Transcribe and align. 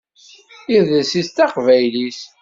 Idles-is 0.75 1.27
d 1.35 1.35
taqbaylit. 1.35 2.19